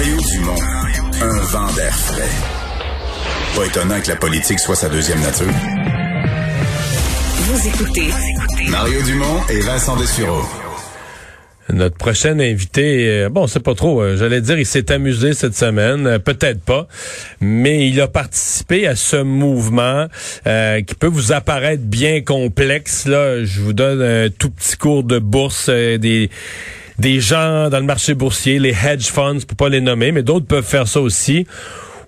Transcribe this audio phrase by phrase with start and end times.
[0.00, 0.56] Mario Dumont,
[1.20, 2.30] un vent d'air frais.
[3.54, 5.52] Pas étonnant que la politique soit sa deuxième nature.
[7.36, 8.08] Vous écoutez
[8.70, 10.40] Mario Dumont et Vincent Dessureau.
[11.68, 15.54] Notre prochain invité, euh, bon, c'est pas trop, euh, j'allais dire, il s'est amusé cette
[15.54, 16.88] semaine, euh, peut-être pas,
[17.42, 20.06] mais il a participé à ce mouvement
[20.44, 23.06] qui peut vous apparaître bien complexe.
[23.06, 26.30] Là, je vous donne un tout petit cours de bourse des
[27.00, 30.46] des gens dans le marché boursier, les hedge funds, pour pas les nommer, mais d'autres
[30.46, 31.46] peuvent faire ça aussi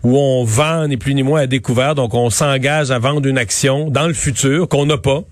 [0.02, 3.38] où on vend ni plus ni moins à découvert, donc on s'engage à vendre une
[3.38, 5.22] action dans le futur qu'on n'a pas.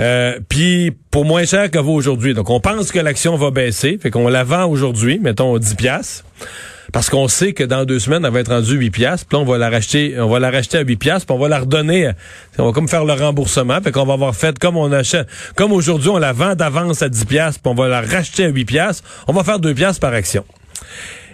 [0.00, 2.32] Euh, puis pour moins cher qu'elle vaut aujourd'hui.
[2.32, 6.24] Donc on pense que l'action va baisser, fait qu'on la vend aujourd'hui, mettons 10 pièces
[6.92, 9.44] parce qu'on sait que dans deux semaines elle va être rendue 8 pièces, puis on
[9.44, 12.10] va la racheter, on va la racheter à 8 pièces, puis on va la redonner,
[12.58, 15.72] on va comme faire le remboursement, fait qu'on va avoir fait comme on achète comme
[15.72, 18.64] aujourd'hui on la vend d'avance à 10 pièces, puis on va la racheter à 8
[18.64, 20.44] pièces, on va faire 2 pièces par action.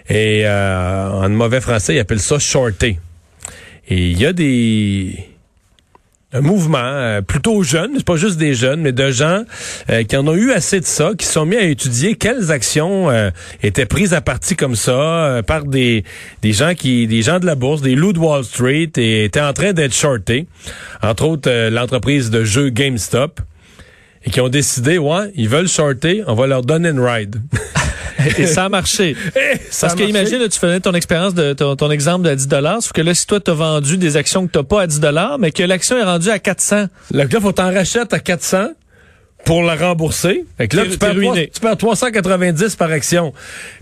[0.09, 2.99] Et euh, en mauvais français, ils appellent ça shorter.
[3.89, 5.36] Et il y a des
[6.33, 9.43] un mouvement euh, plutôt jeune, c'est pas juste des jeunes, mais de gens
[9.89, 13.09] euh, qui en ont eu assez de ça, qui sont mis à étudier quelles actions
[13.09, 13.29] euh,
[13.63, 16.03] étaient prises à partie comme ça par des
[16.41, 19.41] des gens qui des gens de la bourse, des loups de Wall Street et étaient
[19.41, 20.47] en train d'être shortés,
[21.01, 23.39] entre autres l'entreprise de jeux GameStop
[24.25, 27.41] et qui ont décidé ouais, ils veulent shorter, on va leur donner une ride.
[28.37, 29.15] Et ça a marché.
[29.81, 32.47] Parce que imagine, tu faisais ton expérience de ton, exemple de 10
[32.81, 35.01] sauf que là, si toi, tu as vendu des actions que tu pas à 10
[35.39, 36.87] mais que l'action est rendue à 400.
[37.11, 38.69] Là, il faut t'en racheter à 400
[39.45, 40.45] pour la rembourser.
[40.57, 43.33] Fait que là, tu perds, tu perds 390 par action.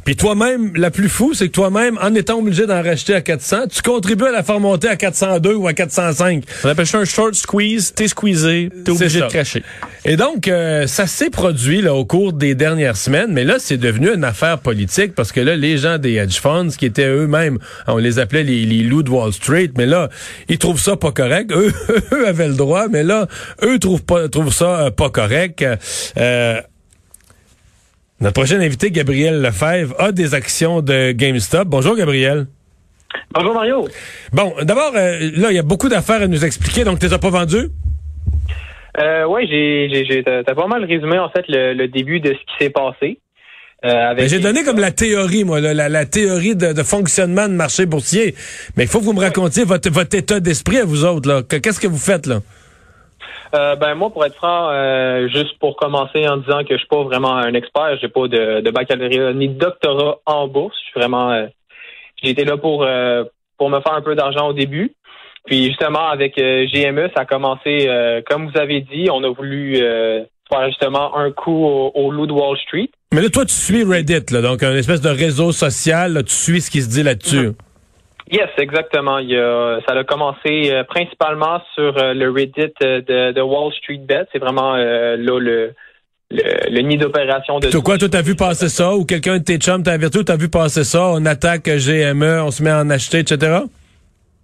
[0.04, 3.68] Puis toi-même, la plus fou, c'est que toi-même, en étant obligé d'en racheter à 400,
[3.74, 6.44] tu contribues à la faire monter à 402 ou à 405.
[6.64, 7.94] On appelle ça un short squeeze.
[7.96, 9.64] T'es squeezé, t'es obligé de cracher.
[10.08, 13.78] Et donc, euh, ça s'est produit là au cours des dernières semaines, mais là, c'est
[13.78, 17.58] devenu une affaire politique parce que là, les gens des hedge funds, qui étaient eux-mêmes,
[17.88, 20.10] on les appelait les, les loups de Wall Street, mais là,
[20.48, 21.52] ils trouvent ça pas correct.
[21.52, 21.74] Eux,
[22.14, 23.28] eux avaient le droit, mais là,
[23.64, 25.55] eux trouvent pas trouvent ça euh, pas correct.
[25.62, 26.62] Euh,
[28.22, 31.68] notre prochain invité, Gabriel Lefebvre, a des actions de GameStop.
[31.68, 32.48] Bonjour, Gabriel.
[33.32, 33.88] Bonjour, Mario.
[34.32, 37.14] Bon, d'abord, euh, là, il y a beaucoup d'affaires à nous expliquer, donc tu les
[37.14, 37.70] as pas vendues?
[38.98, 42.70] Euh, oui, j'ai, t'as pas mal résumé, en fait, le, début de ce qui s'est
[42.70, 43.20] passé.
[43.84, 48.34] Euh, ben, j'ai donné comme la théorie, moi, la, théorie de, fonctionnement de marché boursier.
[48.78, 51.28] Mais il faut que vous me racontiez votre, votre état d'esprit à vous autres.
[51.28, 51.42] Là.
[51.44, 52.40] Qu'est-ce que vous faites là?
[53.56, 56.88] Euh, ben moi, pour être franc, euh, juste pour commencer en disant que je suis
[56.88, 60.76] pas vraiment un expert, j'ai pas de, de, baccalauréat ni de doctorat en bourse.
[60.80, 61.48] Je suis vraiment, euh,
[62.22, 62.86] j'ai été là pour
[63.58, 64.94] pour me faire un peu d'argent au début.
[65.46, 67.88] Puis justement avec GME, ça a commencé
[68.30, 72.34] comme vous avez dit, on a voulu faire justement un coup au, au loup de
[72.34, 72.90] Wall Street.
[73.14, 76.62] Mais là, toi, tu suis Reddit, là, donc un espèce de réseau social, tu suis
[76.62, 77.52] ce qui se dit là-dessus.
[78.32, 79.20] Yes, exactement.
[79.20, 79.36] Il
[79.88, 84.26] ça a commencé euh, principalement sur euh, le Reddit euh, de, Wall Street Bet.
[84.32, 85.74] C'est vraiment là le,
[86.32, 87.70] le, nid d'opération de.
[87.70, 88.96] Toi, quoi, toi, t'as vu passer ça?
[88.96, 91.06] Ou quelqu'un de tes chums t'a averti ou t'as vu passer ça?
[91.06, 93.60] On attaque GME, on se met à en acheter, etc.?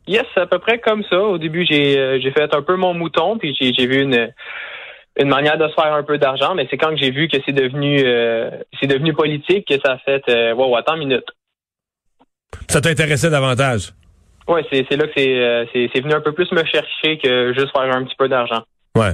[0.07, 1.19] Yes, à peu près comme ça.
[1.19, 4.31] Au début, j'ai j'ai fait un peu mon mouton, puis j'ai vu une
[5.19, 7.51] une manière de se faire un peu d'argent, mais c'est quand j'ai vu que c'est
[7.51, 7.97] devenu
[8.79, 11.25] c'est devenu politique que ça a fait euh, wow, attends une minute.
[12.67, 13.93] Ça t'intéressait davantage?
[14.47, 17.95] Oui, c'est là que euh, c'est venu un peu plus me chercher que juste faire
[17.95, 18.63] un petit peu d'argent.
[18.95, 19.13] Ouais.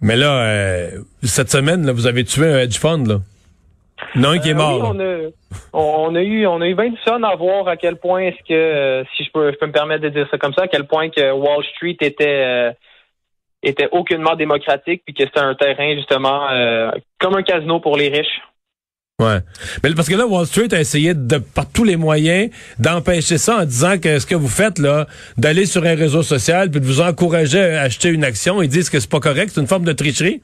[0.00, 0.90] Mais là, euh,
[1.22, 3.16] cette semaine, là, vous avez tué un hedge fund, là.
[4.16, 4.94] Non, qui est euh, mort.
[4.94, 5.32] Oui,
[5.72, 8.48] on, a, eu on a eu bien du fun à voir à quel point est-ce
[8.48, 10.86] que si je peux, je peux me permettre de dire ça comme ça, à quel
[10.86, 12.74] point que Wall Street était
[13.62, 16.48] était aucunement démocratique puis que c'était un terrain justement
[17.20, 18.40] comme un casino pour les riches.
[19.22, 19.38] Ouais.
[19.82, 23.58] Mais parce que là, Wall Street a essayé de, par tous les moyens d'empêcher ça
[23.58, 25.06] en disant que ce que vous faites là,
[25.38, 28.90] d'aller sur un réseau social puis de vous encourager à acheter une action, ils disent
[28.90, 30.42] que c'est pas correct, c'est une forme de tricherie.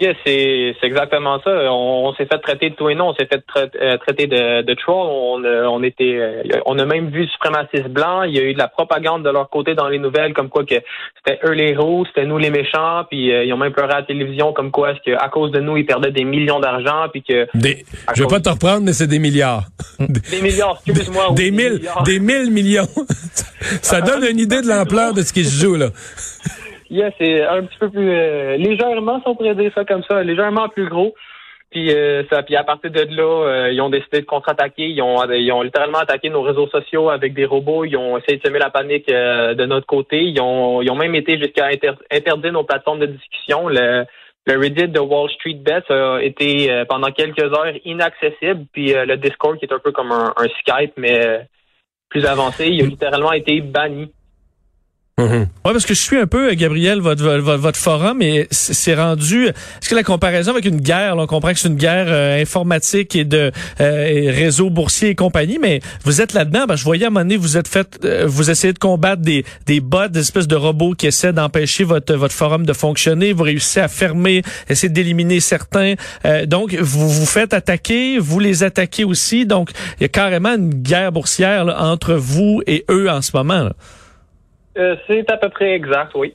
[0.00, 1.50] Yes, c'est c'est exactement ça.
[1.70, 3.08] On, on s'est fait traiter de tout et non.
[3.10, 5.06] On s'est fait tra- euh, traiter de, de troll.
[5.10, 8.24] On, euh, on était, euh, on a même vu suprémacistes blancs.
[8.26, 10.64] Il y a eu de la propagande de leur côté dans les nouvelles, comme quoi
[10.64, 10.76] que
[11.16, 13.04] c'était eux les héros, c'était nous les méchants.
[13.10, 15.60] Puis euh, ils ont même pleuré à la télévision, comme quoi est-ce qu'à cause de
[15.60, 17.84] nous ils perdaient des millions d'argent, puis que Des,
[18.14, 19.64] je vais pas te reprendre, mais c'est des milliards.
[20.00, 20.80] des milliards.
[20.86, 21.26] Excuse-moi.
[21.30, 22.02] oui, des mille, milliards.
[22.04, 22.88] des mille millions.
[23.82, 25.88] Ça donne une idée de l'ampleur de ce qui se joue, là.
[26.92, 30.22] Yeah, c'est un petit peu plus euh, légèrement, si on pourrait dire ça comme ça,
[30.22, 31.14] légèrement plus gros.
[31.70, 34.88] Puis euh, ça, puis à partir de là, euh, ils ont décidé de contre-attaquer.
[34.90, 37.86] Ils ont, ils ont littéralement attaqué nos réseaux sociaux avec des robots.
[37.86, 40.22] Ils ont essayé de semer la panique euh, de notre côté.
[40.22, 43.68] Ils ont, ils ont même été jusqu'à inter- interdire nos plateformes de discussion.
[43.68, 44.04] Le,
[44.46, 48.66] le Reddit de Wall Street Bets a été euh, pendant quelques heures inaccessible.
[48.70, 51.48] Puis euh, le Discord, qui est un peu comme un, un Skype, mais
[52.10, 54.12] plus avancé, il a littéralement été banni.
[55.20, 55.40] Mhm.
[55.66, 58.94] Ouais, parce que je suis un peu, euh, Gabriel, votre, votre, votre forum, et c'est
[58.94, 59.48] rendu.
[59.48, 62.40] Est-ce que la comparaison avec une guerre, là, on comprend que c'est une guerre euh,
[62.40, 66.64] informatique et de euh, et réseaux boursiers et compagnie, mais vous êtes là-dedans.
[66.66, 69.20] Ben, je voyais à un moment donné, vous êtes fait, euh, vous essayez de combattre
[69.20, 73.34] des des bots, des espèces de robots qui essaient d'empêcher votre votre forum de fonctionner.
[73.34, 75.94] Vous réussissez à fermer, essayer d'éliminer certains.
[76.24, 79.44] Euh, donc, vous vous faites attaquer, vous les attaquez aussi.
[79.44, 83.32] Donc, il y a carrément une guerre boursière là, entre vous et eux en ce
[83.36, 83.64] moment.
[83.64, 83.72] là.
[84.78, 86.34] Euh, c'est à peu près exact, oui.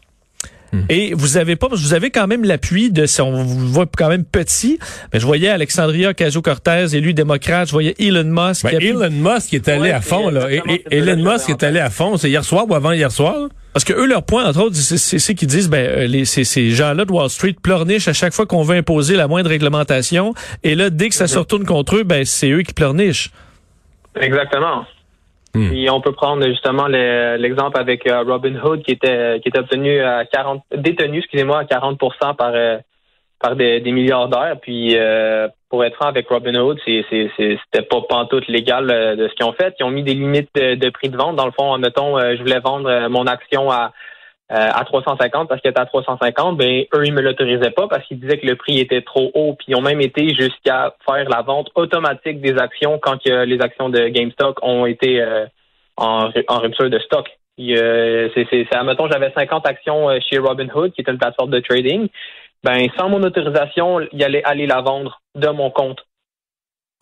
[0.90, 3.68] Et vous avez pas, parce que vous avez quand même l'appui de, si on vous
[3.70, 4.78] voit quand même petit,
[5.12, 8.64] mais je voyais Alexandria Ocasio-Cortez, élu démocrate, je voyais Elon Musk.
[8.66, 10.48] Ben, qui Elon Musk est allé Ouais, à fond, là.
[10.52, 12.18] Et- Elon Musk est allé à fond.
[12.18, 13.40] C'est hier soir ou avant hier soir?
[13.40, 13.48] là?
[13.74, 16.70] Parce que eux, leur point, entre autres, c'est qu'ils disent, ben, euh, les, ces, ces
[16.72, 20.34] gens-là de Wall Street pleurnichent à chaque fois qu'on veut imposer la moindre réglementation.
[20.64, 23.32] Et là, dès que ça se retourne contre eux, ben, c'est eux qui pleurnichent.
[24.20, 24.84] Exactement.
[25.56, 25.72] Hmm.
[25.74, 29.60] Et on peut prendre justement le- l'exemple avec euh, Robin Hood qui était qui était
[29.60, 32.78] obtenu à 40 détenu excusez-moi à 40% par euh,
[33.40, 34.58] par des, milliardaires.
[34.62, 39.28] Puis euh, pour être franc avec Robin Hood c'est c'était pas pantoute légal euh, de
[39.28, 39.74] ce qu'ils ont fait.
[39.80, 41.36] Ils ont mis des limites de, de prix de vente.
[41.36, 43.94] Dans le fond mettons euh, je voulais vendre euh, mon action à
[44.52, 48.06] euh, à 350 parce qu'elle était à 350, ben eux ils me l'autorisaient pas parce
[48.08, 49.56] qu'ils disaient que le prix était trop haut.
[49.56, 53.60] Puis ils ont même été jusqu'à faire la vente automatique des actions quand que les
[53.62, 55.46] actions de GameStop ont été euh,
[55.98, 57.28] en, ru- en rupture de stock.
[57.60, 62.08] Euh, c'est, admettons, j'avais 50 actions euh, chez Robinhood, qui est une plateforme de trading.
[62.64, 66.00] Ben, sans mon autorisation, il allait aller la vendre de mon compte.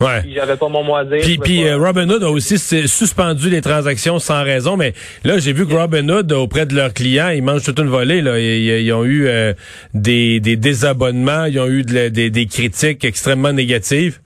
[0.02, 0.20] Ouais.
[0.20, 1.20] Puis j'avais pas mon mot à dire.
[1.22, 4.92] Puis, puis euh, pas- Robinhood a aussi suspendu les transactions sans raison, mais
[5.24, 8.20] là j'ai vu que Robinhood auprès de leurs clients, ils mangent toute une volée.
[8.20, 8.38] Là.
[8.38, 9.54] Ils, ils ont eu euh,
[9.94, 14.20] des, des désabonnements, ils ont eu de des, des critiques extrêmement négatives.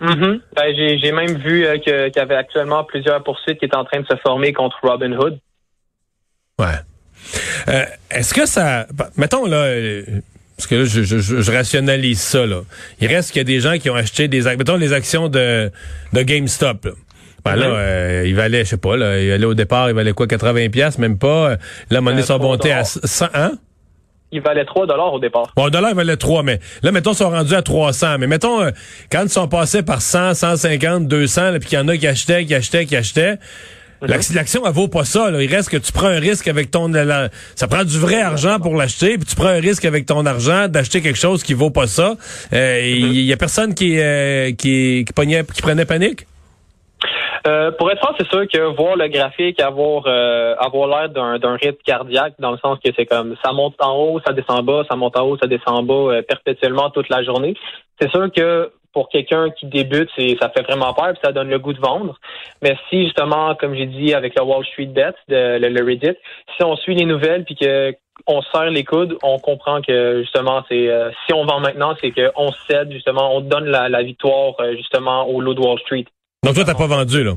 [0.00, 0.40] Mhm.
[0.56, 4.00] Ben, j'ai, même vu euh, qu'il y avait actuellement plusieurs poursuites qui étaient en train
[4.00, 5.38] de se former contre Robinhood.
[6.58, 6.66] Ouais.
[7.68, 8.86] Euh, Est-ce que ça,
[9.18, 9.66] mettons là,
[10.60, 12.60] parce que là je, je, je- rationalise ça là.
[13.00, 15.70] Il reste qu'il y a des gens qui ont acheté des, mettons les actions de
[16.12, 16.84] de GameStop.
[16.84, 16.90] Là.
[17.44, 17.74] Ben là, Mhm.
[17.76, 20.68] euh, il valait, je sais pas, là, il allait au départ, il valait quoi, 80
[20.68, 21.56] pièces, même pas.
[21.88, 22.86] La monnaie Euh, sont trois montées à dollars.
[23.04, 23.52] 100, hein?
[24.32, 25.50] Il valait 3 dollars au départ.
[25.56, 28.18] Bon, un dollar, il valait 3, mais là, mettons, ils sont rendus à 300.
[28.18, 28.70] Mais mettons, euh,
[29.10, 32.06] quand ils sont passés par 100, 150, 200, là, puis qu'il y en a qui
[32.06, 33.38] achetaient, qui achetaient, qui achetaient,
[34.06, 35.30] l'action, elle vaut pas ça.
[35.30, 35.42] Là.
[35.42, 36.88] Il reste que tu prends un risque avec ton...
[36.88, 40.24] la- ça prend du vrai argent pour l'acheter, puis tu prends un risque avec ton
[40.26, 42.14] argent d'acheter quelque chose qui vaut pas ça.
[42.52, 46.26] Euh, Il y a personne qui, euh, qui, qui, pognait- qui prenait panique?
[47.46, 51.38] Euh, pour être franc, c'est sûr que voir le graphique avoir euh, avoir l'air d'un,
[51.38, 54.58] d'un rythme cardiaque, dans le sens que c'est comme ça monte en haut, ça descend
[54.58, 57.54] en bas, ça monte en haut, ça descend en bas euh, perpétuellement toute la journée.
[57.98, 61.48] C'est sûr que pour quelqu'un qui débute, c'est ça fait vraiment peur, puis ça donne
[61.48, 62.18] le goût de vendre.
[62.62, 66.18] Mais si justement, comme j'ai dit avec le Wall Street Bet, de, le, le Reddit,
[66.56, 67.94] si on suit les nouvelles puis que
[68.26, 72.10] on serre les coudes, on comprend que justement c'est euh, si on vend maintenant, c'est
[72.10, 76.06] qu'on cède justement, on donne la, la victoire euh, justement au lot de Wall Street.
[76.44, 77.32] Donc toi, t'as pas vendu, là?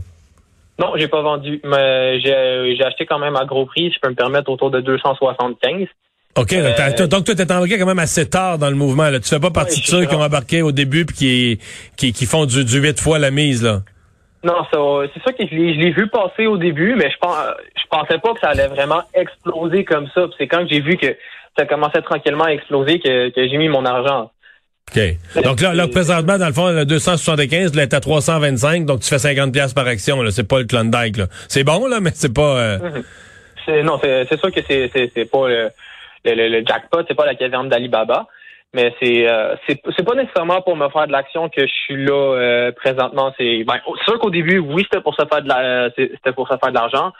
[0.79, 3.91] Non, j'ai pas vendu, mais j'ai j'ai acheté quand même à gros prix.
[3.91, 5.87] Je peux me permettre autour de 275.
[6.35, 9.09] OK, Euh, donc toi, t'es embarqué quand même assez tard dans le mouvement.
[9.09, 9.19] Là.
[9.19, 11.59] Tu fais pas partie Ouais, de ceux qui ont embarqué au début puis qui,
[11.95, 13.81] qui, qui font du, du 8 fois la mise, là?
[14.43, 14.77] Non, ça,
[15.13, 17.35] c'est ça que je l'ai vu passer au début, mais je pense,
[17.77, 20.25] je pensais pas que ça allait vraiment exploser comme ça.
[20.37, 21.15] C'est quand j'ai vu que
[21.57, 24.31] ça commençait tranquillement à exploser que, que j'ai mis mon argent.
[24.93, 25.01] OK.
[25.43, 29.07] Donc là, là, présentement, dans le fond, le 275, là, est à 325, donc tu
[29.07, 30.21] fais 50 pièces par action.
[30.21, 30.31] Là.
[30.31, 31.15] C'est pas le Klondike.
[31.17, 31.27] Là.
[31.47, 32.57] C'est bon, là, mais c'est pas...
[32.57, 32.79] euh,
[33.65, 35.69] C'est, non, c'est, sûr que c'est, pas le,
[36.25, 38.27] le, le- le jackpot, c'est pas la caverne d'Alibaba,
[38.73, 42.13] mais c'est, euh, c'est, pas nécessairement pour me faire de l'action que je suis là
[42.13, 43.33] euh, présentement.
[43.37, 43.75] C'est, ben,
[44.05, 46.69] sûr qu'au début, oui, c'était pour se faire de la, c'est- c'était pour se faire
[46.71, 47.11] de l'argent,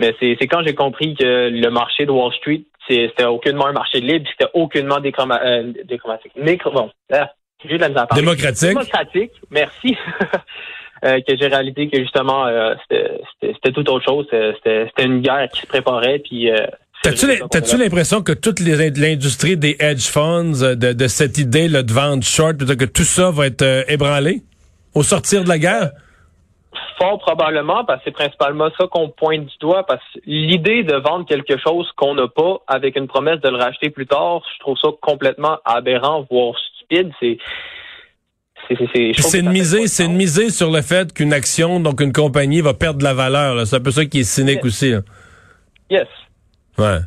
[0.00, 4.00] mais c'est, quand j'ai compris que le marché de Wall Street, c'était aucunement un marché
[4.00, 6.32] libre, c'était aucunement déchroma- euh, déchromatique.
[6.36, 8.22] Micro, bon, j'ai de la misère à parler.
[8.24, 8.68] Démocratique.
[8.68, 9.96] Démocratique, merci.
[11.04, 14.26] Euh, que j'ai réalisé que justement, euh, c'était- tout autre chose.
[14.32, 16.50] C'était c'était une guerre qui se préparait, puis...
[16.50, 16.66] Euh,
[17.02, 21.92] T'as-tu l'impression que toute l'industrie des hedge funds, euh, de, de cette idée là, de
[21.92, 24.42] vendre short, que tout ça va être euh, ébranlé
[24.94, 25.90] au sortir de la guerre?
[26.98, 30.96] Fort probablement, parce que c'est principalement ça qu'on pointe du doigt, parce que l'idée de
[30.96, 34.58] vendre quelque chose qu'on n'a pas avec une promesse de le racheter plus tard, je
[34.60, 37.10] trouve ça complètement aberrant, voire stupide.
[37.20, 37.38] C'est
[38.68, 40.18] c'est c'est- c'est- je Puis trouve c'est de c'est une sens.
[40.18, 43.54] misée sur le fait qu'une action, donc une compagnie, va perdre de la valeur.
[43.54, 43.64] là.
[43.64, 44.64] C'est un peu ça qui est cynique Yes.
[44.64, 44.90] aussi.
[44.90, 45.00] là.
[45.90, 46.06] Yes.
[46.78, 46.98] Ouais.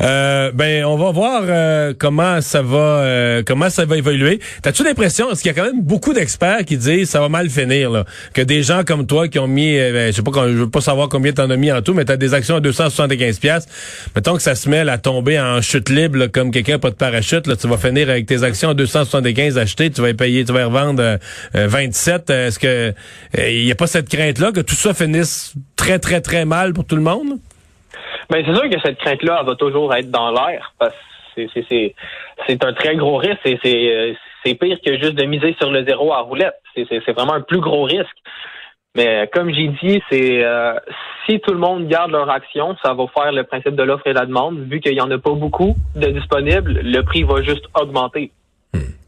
[0.00, 4.40] Euh, ben, on va voir euh, comment ça va, euh, comment ça va évoluer.
[4.62, 7.50] T'as-tu l'impression, parce qu'il y a quand même beaucoup d'experts qui disent ça va mal
[7.50, 10.48] finir, là, que des gens comme toi qui ont mis, euh, ben, je sais pas,
[10.48, 12.60] je veux pas savoir combien t'en as mis en tout, mais t'as des actions à
[12.60, 13.66] 275 pièces.
[14.16, 16.96] Mettons que ça se met à tomber en chute libre, là, comme quelqu'un pas de
[16.96, 20.44] parachute, là, tu vas finir avec tes actions à 275 achetées, tu vas les payer,
[20.44, 21.18] tu vas les revendre euh,
[21.54, 22.30] euh, 27.
[22.30, 22.94] Euh, Est-ce que
[23.38, 26.84] il y a pas cette crainte-là que tout ça finisse très très très mal pour
[26.84, 27.38] tout le monde?
[28.32, 30.98] Ben, c'est sûr que cette crainte-là, va toujours être dans l'air, parce que
[31.34, 31.94] c'est- c'est- c'est
[32.46, 33.38] c'est un très gros risque.
[33.44, 34.16] C'est-
[34.58, 36.54] pire que juste de miser sur le zéro à roulette.
[36.74, 38.16] C'est- C'est c'est vraiment un plus gros risque.
[38.96, 40.74] Mais comme j'ai dit, c'est euh,
[41.26, 44.12] si tout le monde garde leur action, ça va faire le principe de l'offre et
[44.12, 44.58] la demande.
[44.68, 48.30] Vu qu'il y en a pas beaucoup de disponibles, le prix va juste augmenter.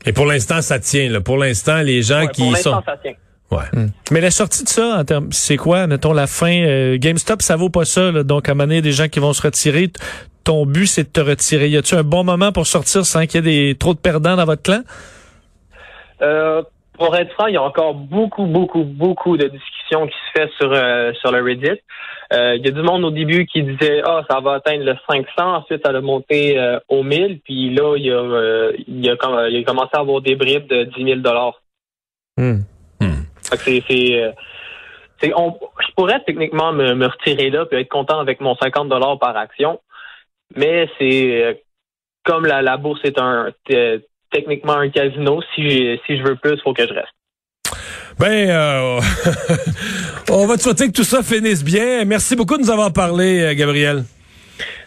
[0.07, 1.09] Et pour l'instant, ça tient.
[1.11, 1.21] Là.
[1.21, 2.83] Pour l'instant, les gens Ouais, qui pour l'instant, sont...
[2.85, 3.15] ça tient.
[3.55, 3.87] Ouais.
[4.11, 6.53] Mais la sortie de ça, en termes, c'est quoi, mettons, la fin?
[6.65, 8.11] euh, GameStop, ça vaut pas ça.
[8.13, 8.23] là.
[8.23, 9.89] donc, à un moment donné, des gens qui vont se retirer.
[9.89, 10.01] T-
[10.45, 11.69] Ton but, c'est de te retirer.
[11.69, 14.37] Y a-tu un bon moment pour sortir sans qu'il y ait des, trop de perdants
[14.37, 14.81] dans votre clan?
[16.23, 16.63] Euh,
[16.99, 20.51] pour être franc, il y a encore beaucoup, beaucoup, beaucoup de discussions qui se fait
[20.61, 21.81] sur euh, sur le Reddit.
[22.33, 24.95] Euh, il y a du monde au début qui disait ah ça va atteindre le
[25.11, 25.25] 500,
[25.57, 29.11] ensuite ça a monté euh, au 1000, puis là il y a euh, il y
[29.11, 31.61] a, com- il a commencé à avoir des bribes de 10 000 dollars.
[32.39, 32.61] Hmm.
[33.53, 34.33] Euh,
[35.21, 39.19] c'est- on, je pourrais techniquement me, retirer là puis être content avec mon 50 dollars
[39.19, 39.81] par action,
[40.57, 41.55] mais c'est euh,
[42.25, 43.51] comme la, la bourse est un
[44.31, 45.41] techniquement un casino.
[45.55, 47.13] Si si je veux plus, faut que je reste.
[48.19, 49.01] Ben, euh,
[50.31, 52.05] on va te souhaiter que tout ça finisse bien.
[52.05, 54.05] Merci beaucoup de nous avoir parlé, Gabriel.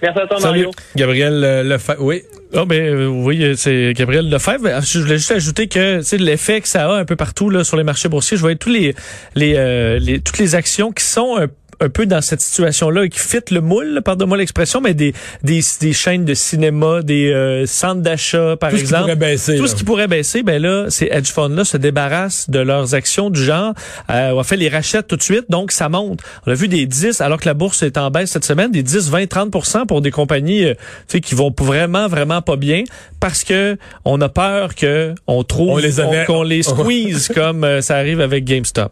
[0.01, 0.71] Merci à toi, Mario.
[0.95, 2.01] Gabriel euh, Lefebvre.
[2.03, 2.23] Oui.
[2.53, 4.63] Ah ben euh, oui, euh, c'est Gabriel Lefebvre.
[4.63, 7.63] Ben, Je voulais juste ajouter que c'est l'effet que ça a un peu partout là
[7.63, 8.37] sur les marchés boursiers.
[8.37, 8.95] Je voyais tous les
[9.35, 11.47] les, euh, les toutes les actions qui sont un,
[11.79, 15.61] un peu dans cette situation-là et qui fit le moule, pardonne-moi l'expression, mais des, des
[15.79, 19.03] des chaînes de cinéma, des euh, centres d'achat par Tout ce qui exemple.
[19.03, 19.55] pourrait baisser.
[19.57, 19.69] Tout là.
[19.69, 23.43] ce qui pourrait baisser, ben là, ces hedge funds-là se débarrassent de leurs actions du
[23.43, 23.73] genre.
[24.09, 26.19] Euh, on a fait les rachètes tout de suite, donc ça monte.
[26.45, 28.83] On a vu des 10, alors que la bourse est en baisse cette semaine, des
[28.83, 32.83] 10, 20, 30% pour des compagnies euh, tu sais, qui vont vraiment, vraiment pas bien
[33.19, 37.63] parce que on a peur que on trouve On les avait- qu'on les squeeze comme
[37.63, 38.91] euh, ça arrive avec GameStop.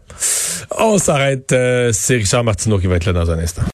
[0.78, 1.52] On s'arrête.
[1.52, 2.44] euh, C'est Richard
[2.76, 3.62] Martineau qui va être là dans un instant.